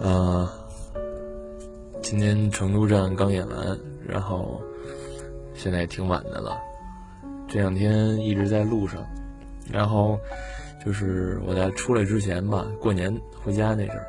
[0.00, 0.48] 呃，
[2.00, 4.58] 今天成都站刚演完，然后
[5.52, 6.58] 现在也挺晚的了。
[7.46, 9.04] 这两天一直在路上，
[9.70, 10.18] 然后
[10.84, 14.06] 就是我在出来之前吧，过年回家那阵儿，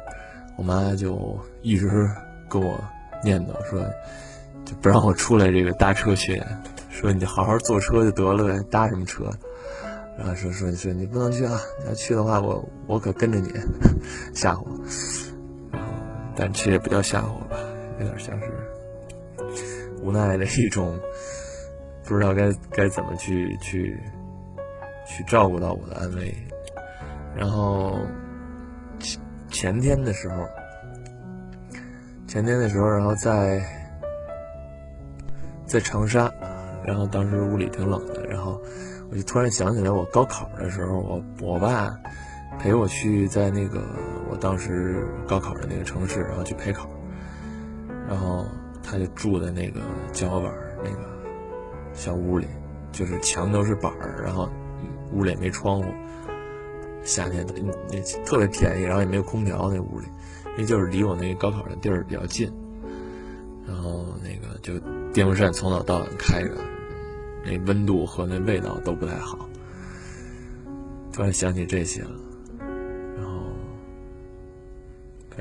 [0.58, 2.10] 我妈就一直
[2.50, 2.80] 跟我
[3.22, 3.84] 念叨说，
[4.64, 6.42] 就不让我出来这个搭车去，
[6.90, 9.30] 说你好好坐车就得了呗，搭什么车？
[10.18, 13.50] 然后说说说你不能去啊，你要去的话，我我可跟着你，
[14.34, 14.80] 吓唬我。
[16.42, 17.58] 但其实也不叫吓唬吧，
[18.00, 18.52] 有点像是
[20.02, 21.00] 无奈的一种，
[22.04, 23.96] 不知道该该怎么去去
[25.06, 26.36] 去照顾到我的安危。
[27.36, 28.00] 然后
[28.98, 30.50] 前前天的时候，
[32.26, 33.64] 前天的时候，然后在
[35.68, 36.28] 在长沙，
[36.84, 38.60] 然后当时屋里挺冷的，然后
[39.12, 41.96] 我就突然想起来，我高考的时候，我我爸。
[42.62, 43.82] 陪我去在那个
[44.30, 46.88] 我当时高考的那个城市，然后去陪考，
[48.08, 48.46] 然后
[48.84, 49.82] 他就住在那个
[50.14, 50.54] 胶板
[50.84, 51.00] 那个
[51.92, 52.46] 小屋里，
[52.92, 54.48] 就是墙都是板儿，然后
[55.12, 55.92] 屋里也没窗户，
[57.02, 57.44] 夏天
[57.92, 60.06] 那特别便宜，然后也没有空调那屋里，
[60.52, 62.48] 因为就是离我那个高考的地儿比较近，
[63.66, 64.78] 然后那个就
[65.12, 66.52] 电风扇从早到晚开着，
[67.44, 69.50] 那温度和那味道都不太好，
[71.12, 72.12] 突然想起这些了。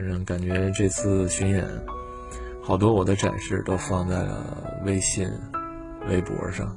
[0.01, 1.63] 反正感觉这次巡演，
[2.63, 5.31] 好多我的展示都放在了微信、
[6.09, 6.75] 微博上，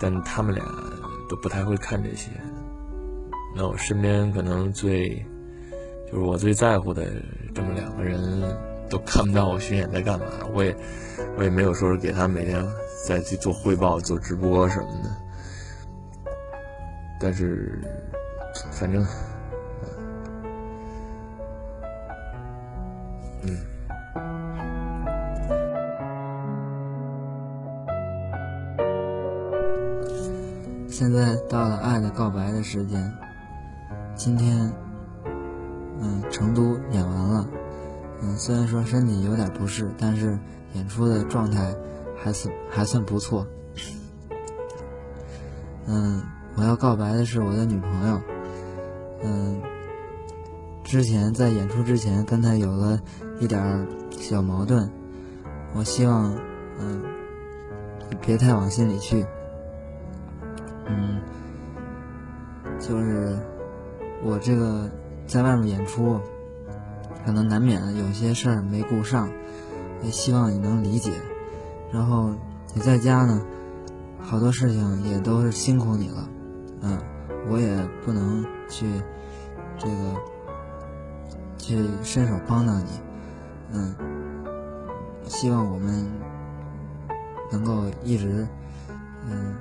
[0.00, 0.64] 但他们俩
[1.28, 2.30] 都不太会看这些。
[3.54, 5.10] 那我身边可能最，
[6.10, 7.04] 就是我最在乎的
[7.54, 8.18] 这么两个人，
[8.88, 10.24] 都看不到我巡演在干嘛。
[10.54, 10.74] 我也，
[11.36, 12.66] 我也没有说是给他每天
[13.06, 15.10] 再去做汇报、做直播什么的。
[17.20, 17.78] 但是，
[18.72, 19.04] 反正。
[30.88, 33.12] 现在到了爱的告白的时间。
[34.14, 34.72] 今天，
[36.00, 37.48] 嗯，成都演完了。
[38.22, 40.38] 嗯，虽然说身体有点不适，但是
[40.74, 41.74] 演出的状态
[42.16, 43.44] 还算还算不错。
[45.86, 46.22] 嗯，
[46.56, 48.20] 我要告白的是我的女朋友。
[49.24, 49.60] 嗯，
[50.94, 53.00] 之前在演出之前跟他有了。
[53.40, 54.88] 一点小矛盾，
[55.74, 56.32] 我希望，
[56.78, 57.02] 嗯，
[58.24, 59.26] 别太往心里去。
[60.86, 61.20] 嗯，
[62.78, 63.36] 就是
[64.22, 64.88] 我这个
[65.26, 66.20] 在外面演出，
[67.26, 69.28] 可能难免有些事儿没顾上，
[70.04, 71.10] 也希望你能理解。
[71.92, 72.30] 然后
[72.72, 73.44] 你在家呢，
[74.20, 76.28] 好多事情也都是辛苦你了，
[76.82, 76.96] 嗯，
[77.50, 78.86] 我也不能去
[79.76, 80.14] 这个
[81.64, 82.90] 去伸手帮到你。
[83.72, 83.94] 嗯，
[85.26, 86.06] 希望我们
[87.50, 88.46] 能够一直
[89.26, 89.54] 嗯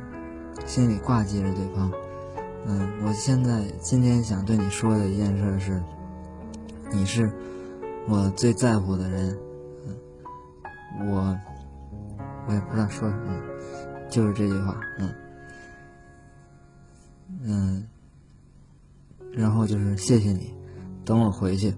[0.66, 1.90] 心里挂记着对方。
[2.66, 5.84] 嗯，我现在今天想对你说的一件事是，
[6.92, 7.31] 你是
[8.08, 9.38] 我最在乎的人。
[9.88, 11.40] 嗯，我
[12.47, 13.34] 我也不知道说什么，
[14.09, 14.75] 就是这句话。
[15.00, 15.16] 嗯
[17.46, 17.88] 嗯，
[19.31, 20.53] 然后就是谢谢你，
[21.06, 21.74] 等我回去。